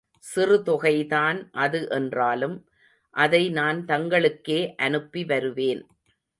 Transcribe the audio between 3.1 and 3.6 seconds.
அதை